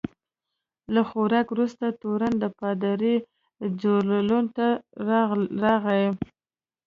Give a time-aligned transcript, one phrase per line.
[0.93, 3.15] له خوراک وروسته تورن د پادري
[3.79, 4.67] ځورولو ته
[5.63, 6.03] راغی.